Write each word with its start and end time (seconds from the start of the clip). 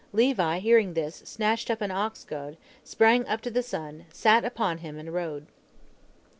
Levi, 0.13 0.57
hearing 0.57 0.95
this, 0.95 1.17
snatched 1.25 1.69
up 1.69 1.79
an 1.79 1.91
ox 1.91 2.23
goad, 2.25 2.57
sprang 2.83 3.23
up 3.27 3.39
to 3.39 3.51
the 3.51 3.61
sun, 3.61 4.07
sat 4.11 4.43
upon 4.43 4.79
him, 4.79 4.97
and 4.97 5.13
rode. 5.13 5.45